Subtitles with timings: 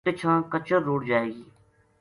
[0.05, 1.45] پِچھاں کچر رُڑ جائے گی